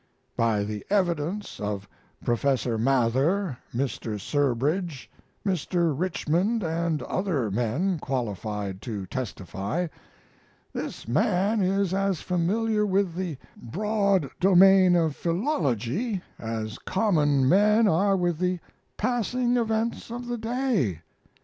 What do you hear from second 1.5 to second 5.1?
of Professor Mather, Mr. Surbridge,